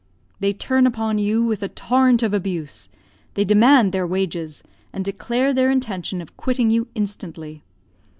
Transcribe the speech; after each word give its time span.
They 0.39 0.51
turn 0.51 0.87
upon 0.87 1.19
you 1.19 1.43
with 1.43 1.61
a 1.61 1.67
torrent 1.67 2.23
of 2.23 2.33
abuse; 2.33 2.89
they 3.35 3.45
demand 3.45 3.91
their 3.91 4.07
wages, 4.07 4.63
and 4.91 5.05
declare 5.05 5.53
their 5.53 5.69
intention 5.69 6.23
of 6.23 6.35
quitting 6.37 6.71
you 6.71 6.87
instantly. 6.95 7.61